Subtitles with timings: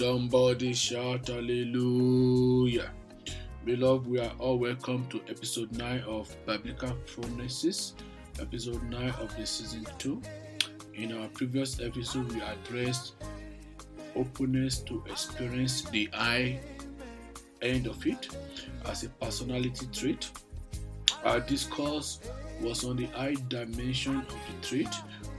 [0.00, 2.90] Somebody shout hallelujah.
[3.66, 7.92] Beloved, we are all welcome to episode 9 of Biblical Phronesis,
[8.40, 10.22] episode 9 of the season 2.
[10.94, 13.12] In our previous episode, we addressed
[14.16, 16.60] openness to experience the I
[17.60, 18.26] end of it
[18.86, 20.30] as a personality trait.
[21.24, 22.18] Our discourse
[22.62, 24.88] was on the I dimension of the trait.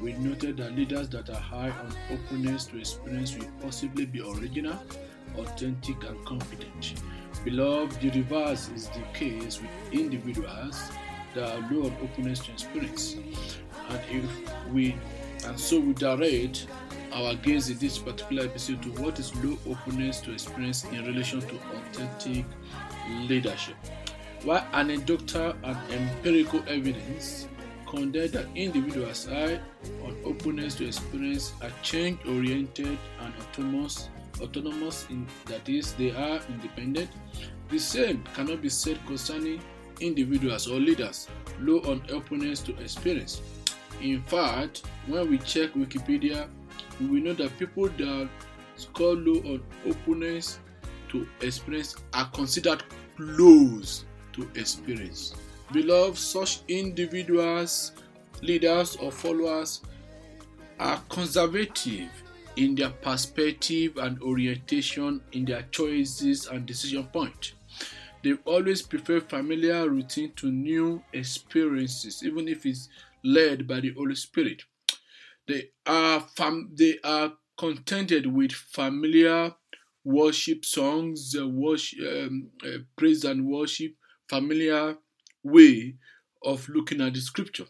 [0.01, 4.79] We noted that leaders that are high on openness to experience will possibly be original,
[5.37, 6.93] authentic, and competent.
[7.43, 10.83] Beloved, the reverse is the case with individuals
[11.33, 13.15] that are low on openness to experience.
[13.89, 14.95] And if we
[15.45, 16.67] and so we direct
[17.13, 21.41] our gaze in this particular episode to what is low openness to experience in relation
[21.41, 22.45] to authentic
[23.27, 23.75] leadership.
[24.43, 27.47] While anecdotal and empirical evidence
[27.85, 29.59] condemn that individuals are
[30.03, 34.09] on openness to experience are change oriented and autonomous
[34.41, 37.09] autonomous in that is they are independent.
[37.69, 39.61] The same cannot be said concerning
[39.99, 41.27] individuals or leaders
[41.59, 43.41] low on openness to experience.
[44.01, 46.47] In fact when we check wikipedia
[46.99, 48.29] we know that people that
[48.75, 50.59] score low on openness
[51.09, 52.83] to experience are considered
[53.15, 55.33] close to experience.
[55.71, 57.93] Beloved, such individuals,
[58.41, 59.81] leaders, or followers
[60.79, 62.09] are conservative
[62.57, 67.53] in their perspective and orientation in their choices and decision point.
[68.23, 72.89] They always prefer familiar routine to new experiences, even if it's
[73.23, 74.63] led by the Holy Spirit.
[75.47, 79.53] They are fam- they are contented with familiar
[80.03, 83.95] worship songs, uh, worship, um, uh, praise and worship,
[84.31, 84.95] familiar
[85.43, 85.95] way
[86.41, 87.65] of looking at the scripture.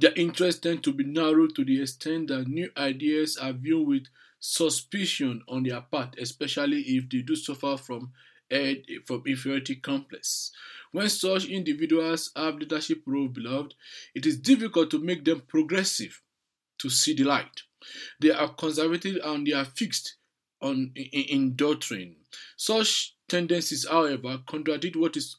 [0.00, 4.06] Their interest tend to be narrow to the extent that new ideas are viewed with
[4.40, 8.12] suspicion on their part, especially if they do suffer from
[9.06, 10.52] from inferiority complex.
[10.92, 13.74] When such individuals have leadership role, beloved,
[14.14, 16.22] it is difficult to make them progressive
[16.78, 17.62] to see the light.
[18.20, 20.16] They are conservative and they are fixed
[20.60, 22.16] on in, in doctrine.
[22.56, 25.36] Such tendencies, however, contradict what is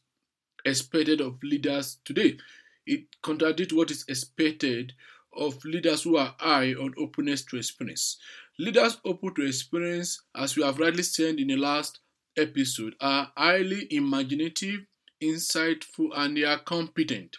[0.65, 2.37] expected of leaders today.
[2.85, 4.93] It contradicts what is expected
[5.35, 8.17] of leaders who are high on openness to experience.
[8.57, 11.99] Leaders open to experience, as we have rightly said in the last
[12.37, 14.85] episode, are highly imaginative,
[15.21, 17.37] insightful, and they are competent.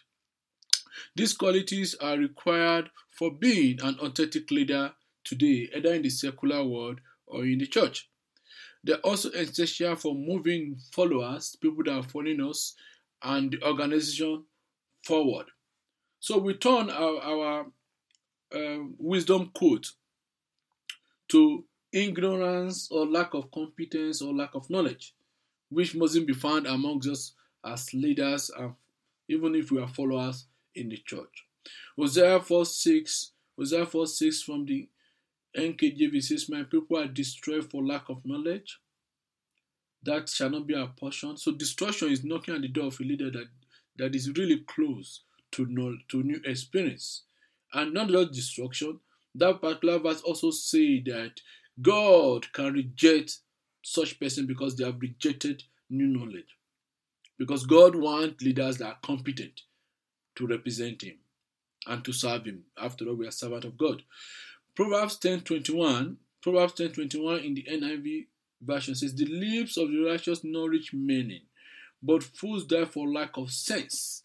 [1.14, 4.92] These qualities are required for being an authentic leader
[5.24, 8.08] today, either in the secular world or in the church.
[8.86, 12.74] They're also essential for moving followers, people that are following us,
[13.20, 14.44] and the organization
[15.04, 15.46] forward.
[16.20, 17.66] So we turn our, our
[18.54, 19.90] uh, wisdom quote
[21.30, 25.14] to ignorance or lack of competence or lack of knowledge,
[25.68, 27.32] which mustn't be found amongst us
[27.64, 28.74] as leaders and
[29.28, 30.46] even if we are followers
[30.76, 31.44] in the church.
[31.98, 34.88] Hosea 4 6, Hosea 4 6 from the
[35.56, 38.78] NKJV says, My people are destroyed for lack of knowledge.
[40.02, 41.36] That shall not be our portion.
[41.36, 43.48] So destruction is knocking at the door of a leader that,
[43.96, 45.22] that is really close
[45.52, 47.22] to, know, to new experience.
[47.72, 49.00] And not just destruction,
[49.34, 51.40] that particular verse also say that
[51.82, 53.38] God can reject
[53.82, 56.56] such person because they have rejected new knowledge.
[57.38, 59.62] Because God wants leaders that are competent
[60.36, 61.16] to represent Him
[61.86, 62.64] and to serve Him.
[62.78, 64.02] After all, we are servant of God.
[64.76, 68.26] Proverbs 10:21, Proverbs 10:21 in the NIV
[68.60, 71.46] version says, "The lips of the righteous nourish many,
[72.02, 74.24] but fools die for lack of sense."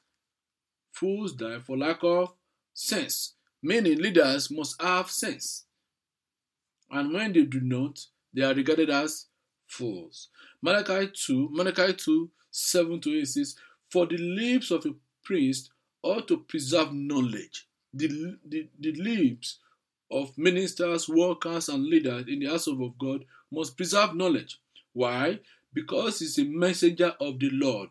[0.92, 2.36] Fools die for lack of
[2.74, 3.34] sense.
[3.62, 5.66] Many leaders must have sense.
[6.90, 9.28] And when they do not, they are regarded as
[9.68, 10.28] fools.
[10.62, 13.56] Malachi 2, Malachi 2, 7 to 8 says,
[13.90, 15.72] For the lips of a priest
[16.02, 17.70] ought to preserve knowledge.
[17.94, 19.60] The, the, the lips
[20.12, 24.60] of ministers, workers, and leaders in the house of God must preserve knowledge.
[24.94, 25.40] Why?
[25.74, 27.90] Because he's a messenger of the Lord.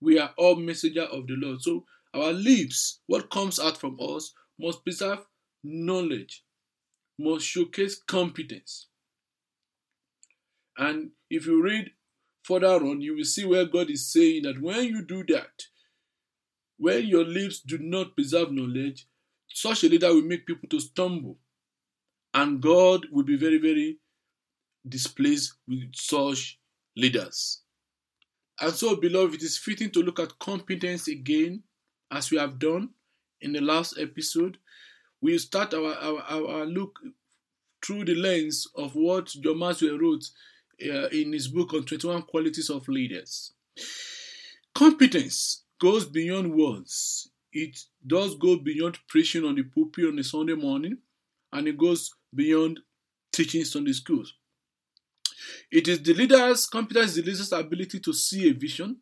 [0.00, 1.62] We are all messenger of the Lord.
[1.62, 5.20] So our lips, what comes out from us, must preserve
[5.62, 6.44] knowledge,
[7.18, 8.86] must showcase competence.
[10.76, 11.90] And if you read
[12.42, 15.66] further on, you will see where God is saying that when you do that,
[16.78, 19.06] when your lips do not preserve knowledge,
[19.48, 21.36] such a leader will make people to stumble.
[22.32, 23.98] And God will be very, very
[24.88, 26.58] displeased with such
[26.96, 27.62] leaders.
[28.60, 31.62] And so, beloved, it is fitting to look at competence again,
[32.10, 32.90] as we have done
[33.40, 34.58] in the last episode.
[35.20, 36.98] We start our, our, our look
[37.84, 40.30] through the lens of what John wrote
[40.82, 43.52] uh, in his book on 21 qualities of leaders.
[44.74, 47.30] Competence goes beyond words.
[47.52, 50.98] It does go beyond preaching on the pulpit on a Sunday morning,
[51.52, 52.80] and it goes beyond
[53.32, 54.34] teaching Sunday schools.
[55.70, 58.98] It is the leader's competence, the leader's ability to see a vision,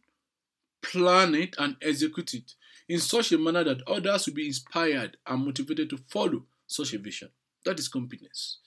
[0.83, 2.55] plan it, and execute it
[2.89, 6.99] in such a manner that others will be inspired and motivated to follow such a
[6.99, 7.29] vision.
[7.65, 8.59] That is competence.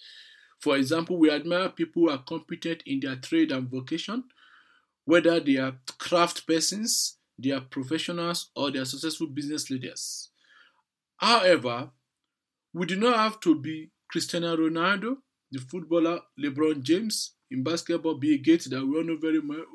[0.60, 4.26] For example, we admire people who are competent in their trade and vocation,
[5.06, 10.30] whether they are craft persons, they are professionals, or they are successful business leaders.
[11.18, 11.90] However,
[12.74, 15.18] we do not have to be Cristiano Ronaldo,
[15.52, 19.66] the footballer LeBron James, in basketball Bill Gates that we all know very well,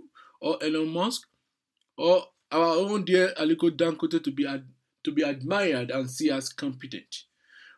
[0.41, 1.27] or Elon Musk,
[1.97, 4.69] or our own dear Aliko Dangote to be ad-
[5.05, 7.25] to be admired and see as competent.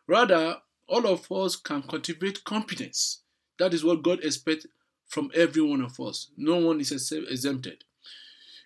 [0.07, 0.57] Rather,
[0.87, 3.21] all of us can cultivate competence.
[3.59, 4.65] That is what God expects
[5.07, 6.31] from every one of us.
[6.37, 7.83] No one is exempted.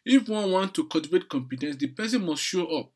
[0.06, 2.92] If one wants to cultivate competence, the person must show up.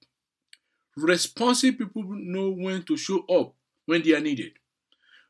[0.98, 3.54] Responsive people know when to show up
[3.86, 4.54] when they are needed.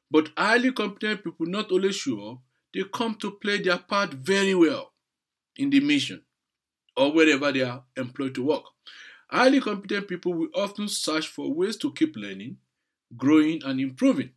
[0.09, 2.37] But highly competent people not only show up,
[2.73, 4.93] they come to play their part very well
[5.57, 6.21] in the mission
[6.95, 8.63] or wherever they are employed to work.
[9.29, 12.57] Highly competent people will often search for ways to keep learning,
[13.17, 14.31] growing, and improving.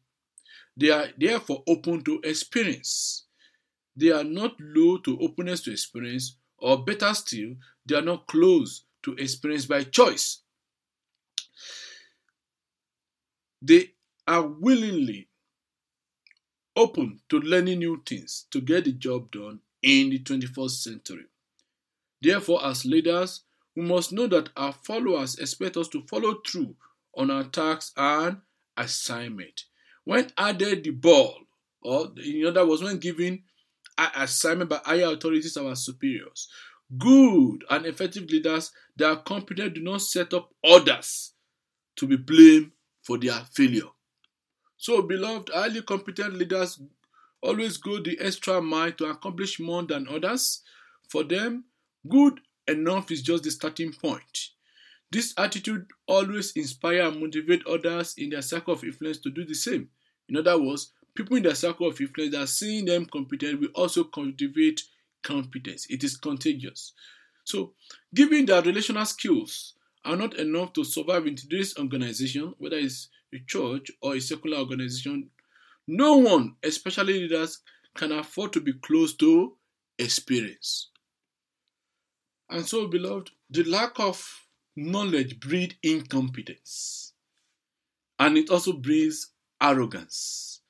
[0.76, 3.26] They are therefore open to experience.
[3.94, 7.54] They are not low to openness to experience, or better still,
[7.86, 10.42] they are not closed to experience by choice.
[13.62, 13.92] They
[14.26, 15.28] are willingly
[16.76, 21.24] open to learning new things to get the job done in the 21st century.
[22.22, 23.42] Therefore, as leaders,
[23.76, 26.74] we must know that our followers expect us to follow through
[27.16, 28.38] on our tasks and
[28.76, 29.64] assignment.
[30.04, 31.40] When added the ball,
[31.82, 33.42] or in other words, when given
[33.98, 36.48] assignment by higher authorities, our superiors,
[36.98, 41.32] good and effective leaders that are competent do not set up others
[41.96, 43.88] to be blamed for their failure.
[44.76, 46.80] So, beloved, highly competent leaders
[47.42, 50.62] always go the extra mile to accomplish more than others.
[51.08, 51.64] For them,
[52.08, 54.50] good enough is just the starting point.
[55.10, 59.54] This attitude always inspire and motivate others in their circle of influence to do the
[59.54, 59.90] same.
[60.28, 63.70] In other words, people in their circle of influence that are seeing them competent will
[63.74, 64.82] also cultivate
[65.22, 65.86] competence.
[65.90, 66.92] It is contagious.
[67.44, 67.72] So,
[68.14, 69.74] given that relational skills
[70.04, 74.58] are not enough to survive in today's organization, whether it's a church or a secular
[74.58, 75.30] organization,
[75.86, 77.60] no one, especially leaders,
[77.94, 79.56] can afford to be close to
[79.98, 80.90] experience.
[82.48, 87.12] And so, beloved, the lack of knowledge breeds incompetence.
[88.18, 90.60] And it also breeds arrogance.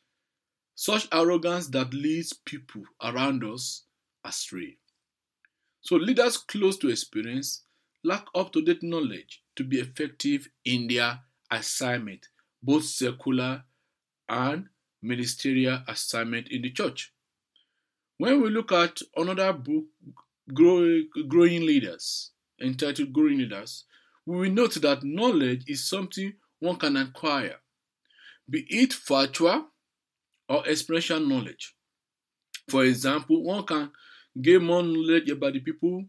[0.74, 3.84] Such arrogance that leads people around us
[4.24, 4.76] astray.
[5.80, 7.64] So, leaders close to experience
[8.02, 11.20] lack up to date knowledge to be effective in their
[11.50, 12.28] assignment,
[12.62, 13.64] both secular
[14.28, 14.68] and
[15.02, 17.12] ministerial assignment in the church.
[18.18, 19.84] When we look at another book,
[20.52, 23.84] Growing Leaders, entitled Growing Leaders,
[24.26, 27.56] we will note that knowledge is something one can acquire,
[28.48, 29.66] be it factual
[30.48, 31.74] or experiential knowledge.
[32.68, 33.90] For example, one can
[34.40, 36.04] gain more knowledge about the people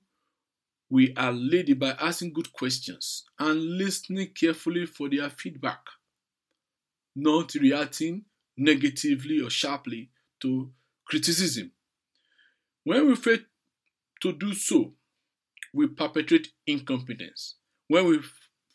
[0.92, 5.80] we are led by asking good questions and listening carefully for their feedback,
[7.16, 8.26] not reacting
[8.58, 10.10] negatively or sharply
[10.42, 10.70] to
[11.06, 11.72] criticism.
[12.84, 13.38] When we fail
[14.22, 14.94] to do so,
[15.74, 17.56] we perpetrate incompetence.
[17.88, 18.20] When we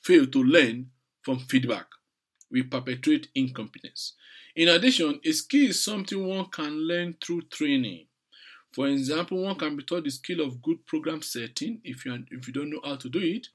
[0.03, 0.87] fail to learn
[1.23, 1.87] from feedback,
[2.51, 4.15] we perpetrate incompetence.
[4.55, 8.07] In addition, a skill is something one can learn through training.
[8.73, 12.47] For example, one can be taught the skill of good program setting if you, if
[12.47, 13.49] you don't know how to do it.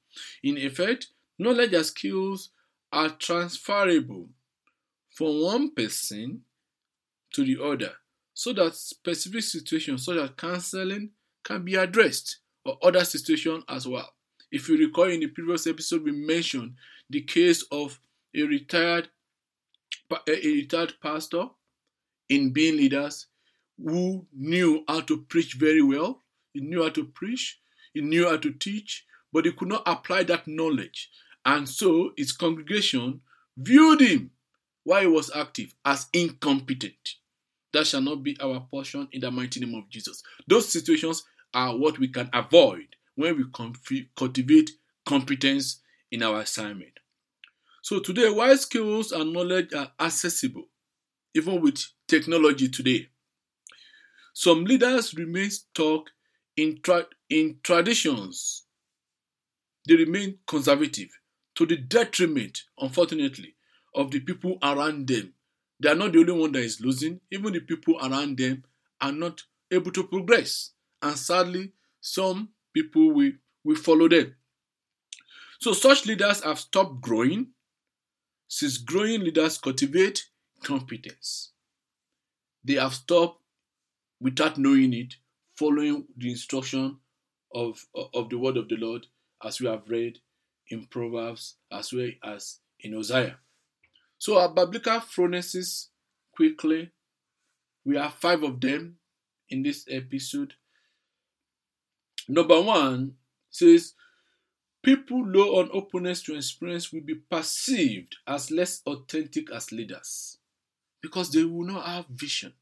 [0.43, 2.49] In effect, knowledge and skills
[2.91, 4.29] are transferable
[5.11, 6.41] from one person
[7.33, 7.93] to the other
[8.33, 11.11] so that specific situations such as counseling
[11.43, 14.13] can be addressed or other situations as well.
[14.51, 16.75] If you recall in the previous episode, we mentioned
[17.09, 17.99] the case of
[18.35, 19.09] a retired
[20.27, 21.45] a retired pastor
[22.27, 23.27] in being leaders
[23.83, 26.21] who knew how to preach very well.
[26.53, 27.59] He knew how to preach,
[27.93, 31.09] he knew how to teach, but he could not apply that knowledge.
[31.45, 33.21] And so his congregation
[33.57, 34.31] viewed him
[34.83, 37.15] while he was active as incompetent.
[37.73, 40.21] That shall not be our portion in the mighty name of Jesus.
[40.47, 41.23] Those situations
[41.53, 43.45] are what we can avoid when we
[44.15, 44.71] cultivate
[45.05, 45.79] competence
[46.11, 46.99] in our assignment.
[47.81, 50.67] So today, while skills and knowledge are accessible,
[51.33, 53.07] even with technology today.
[54.41, 56.09] Some leaders remain stuck
[56.57, 58.63] in, tra- in traditions.
[59.87, 61.09] They remain conservative
[61.53, 63.53] to the detriment, unfortunately,
[63.93, 65.35] of the people around them.
[65.79, 68.63] They are not the only one that is losing, even the people around them
[68.99, 70.71] are not able to progress.
[71.03, 73.33] And sadly, some people will,
[73.63, 74.33] will follow them.
[75.59, 77.49] So such leaders have stopped growing.
[78.47, 80.25] Since growing leaders cultivate
[80.63, 81.51] competence,
[82.63, 83.40] they have stopped
[84.21, 85.15] without knowing it,
[85.57, 86.97] following the instruction
[87.53, 89.07] of, of the word of the Lord,
[89.43, 90.19] as we have read
[90.69, 93.37] in Proverbs as well as in Hosea.
[94.17, 95.87] So our biblical phronesis
[96.33, 96.91] quickly,
[97.83, 98.97] we have five of them
[99.49, 100.53] in this episode.
[102.27, 103.15] Number one
[103.49, 103.93] says,
[104.83, 110.37] people low on openness to experience will be perceived as less authentic as leaders
[111.01, 112.53] because they will not have vision.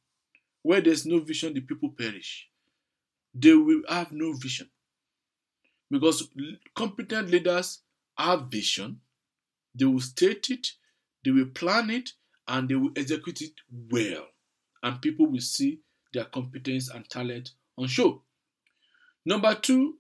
[0.62, 2.50] Where there's no vision, the people perish.
[3.34, 4.70] They will have no vision.
[5.90, 6.30] Because
[6.76, 7.80] competent leaders
[8.18, 9.00] have vision,
[9.74, 10.74] they will state it,
[11.24, 12.12] they will plan it,
[12.48, 13.54] and they will execute it
[13.92, 14.28] well.
[14.84, 15.80] And people will see
[16.14, 18.22] their competence and talent on show.
[19.26, 19.98] Number two,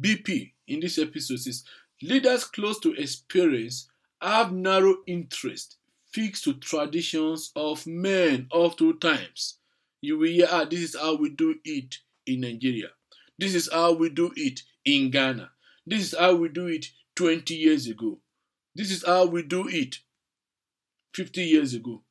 [0.00, 1.64] BP in this episode is
[2.02, 3.88] leaders close to experience
[4.20, 5.76] have narrow interest
[6.12, 9.58] fixed to traditions of men of two times.
[10.00, 12.88] You will hear, ah, this is how we do it in Nigeria.
[13.38, 15.50] This is how we do it in Ghana.
[15.86, 18.18] This is how we do it 20 years ago.
[18.74, 19.98] This is how we do it
[21.14, 22.02] 50 years ago.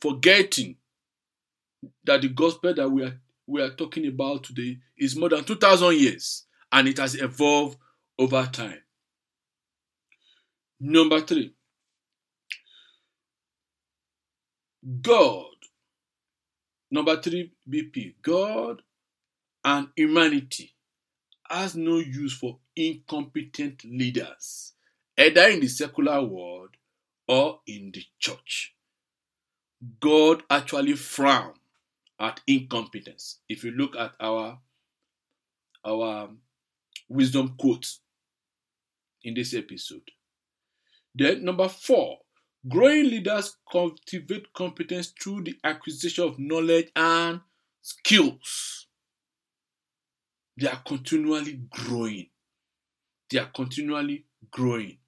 [0.00, 0.76] Forgetting
[2.04, 5.94] that the gospel that we are we are talking about today is more than 2000
[5.96, 7.78] years and it has evolved
[8.18, 8.80] over time.
[10.80, 11.54] Number 3.
[15.00, 15.47] God.
[16.90, 18.14] Number 3 BP.
[18.22, 18.82] God
[19.64, 20.74] and humanity
[21.48, 24.72] has no use for incompetent leaders,
[25.16, 26.70] either in the secular world
[27.26, 28.74] or in the church.
[30.00, 31.56] God actually frowns
[32.20, 33.38] at incompetence.
[33.48, 34.58] If you look at our
[35.84, 36.30] our
[37.08, 38.00] wisdom quotes
[39.22, 40.10] in this episode.
[41.14, 42.18] Then number four,
[42.68, 47.40] growing leaders cultivate competence through the acquisition of knowledge and
[47.82, 48.86] skills.
[50.56, 52.26] They are continually growing.
[53.30, 54.98] They are continually growing.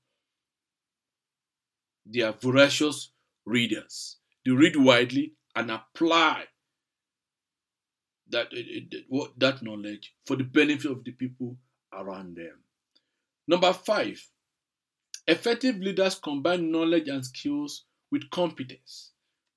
[2.07, 3.11] They are voracious
[3.45, 4.17] readers.
[4.45, 6.45] They read widely and apply
[8.31, 11.57] that uh, that knowledge for the benefit of the people
[11.93, 12.63] around them.
[13.49, 14.25] Number five,
[15.31, 19.13] effective leaders combine knowledge and skills with competence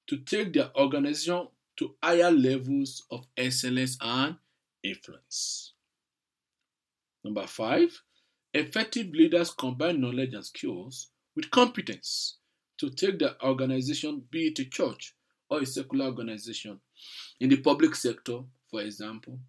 [0.06, 4.36] to take their organization to higher levels of excellence and
[4.84, 5.74] influence.
[7.24, 7.89] Number five,
[8.53, 12.38] effective leaders combine knowledge and skills with competence
[12.77, 15.15] to take their organization, be it a church
[15.50, 16.80] or a secular organization,
[17.39, 19.39] in the public sector, for example,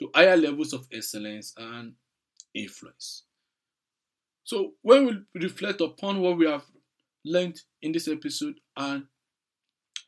[0.00, 1.92] to higher levels of excellence and
[2.52, 3.27] influence.
[4.48, 6.64] So, when we reflect upon what we have
[7.22, 9.04] learned in this episode and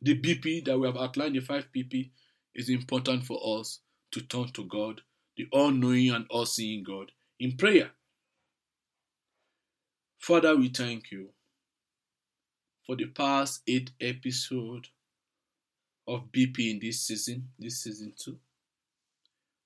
[0.01, 2.11] the BP that we have outlined, the 5 BP,
[2.55, 3.81] is important for us
[4.13, 5.03] to turn to God,
[5.37, 7.91] the all knowing and all seeing God, in prayer.
[10.19, 11.29] Father, we thank you
[12.87, 14.89] for the past eight episodes
[16.09, 18.39] of BP in this season, this season two.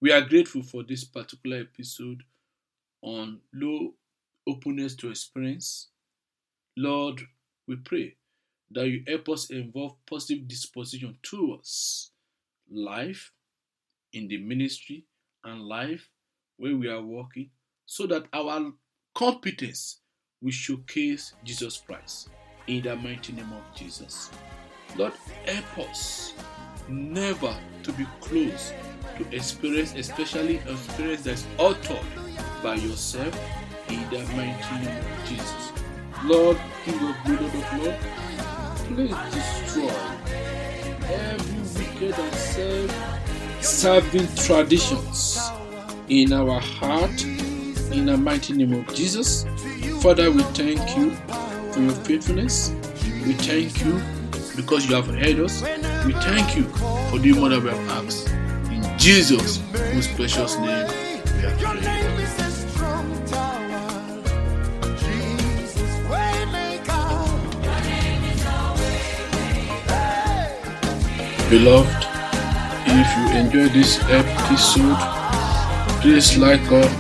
[0.00, 2.24] We are grateful for this particular episode
[3.02, 3.94] on low
[4.46, 5.88] openness to experience.
[6.76, 7.20] Lord,
[7.66, 8.16] we pray
[8.70, 12.10] that you help us involve positive disposition towards
[12.70, 13.32] life
[14.12, 15.04] in the ministry
[15.44, 16.08] and life
[16.56, 17.50] where we are working
[17.86, 18.72] so that our
[19.14, 20.00] competence
[20.40, 22.30] will showcase Jesus Christ
[22.66, 24.30] in the mighty name of Jesus.
[24.96, 25.12] Lord,
[25.46, 26.34] help us
[26.88, 28.72] never to be close
[29.18, 32.04] to experience, especially experience that's authored
[32.62, 33.38] by yourself
[33.88, 35.72] in the mighty name of Jesus.
[36.24, 37.96] Lord, King of glory, of Lord,
[38.86, 39.94] please destroy
[41.06, 42.34] every wicked and
[43.60, 45.38] self-serving traditions
[46.08, 49.44] in our heart in the mighty name of Jesus.
[50.02, 51.10] Father, we thank you
[51.72, 52.72] for your faithfulness.
[53.26, 54.00] We thank you
[54.56, 55.62] because you have heard us.
[56.04, 56.64] We thank you
[57.10, 58.28] for the what we have asked.
[58.70, 59.60] In Jesus,
[59.92, 60.86] whose precious name
[71.50, 72.06] Beloved,
[72.86, 74.96] if you enjoy this episode,
[76.00, 76.90] please like us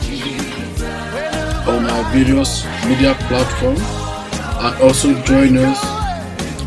[1.66, 5.82] on our various media platforms and also join us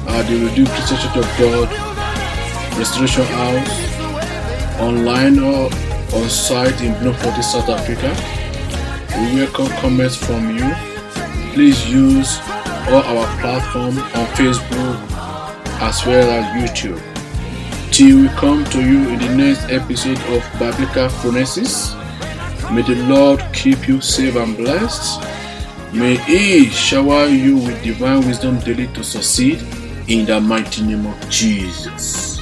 [0.10, 1.70] at the Redeemed Christian Church of God
[2.80, 5.70] Restoration House online or
[6.18, 8.10] on site in Bloemfontein, South Africa.
[9.18, 10.74] We welcome comments from you.
[11.54, 12.40] Please use
[12.90, 14.98] all our platforms on Facebook
[15.80, 17.17] as well as YouTube.
[17.98, 21.96] Till we come to you in the next episode of Biblical Phronesis,
[22.72, 25.20] may the Lord keep you safe and blessed.
[25.96, 29.64] May He shower you with divine wisdom daily to succeed
[30.08, 32.37] in the mighty name of Jesus.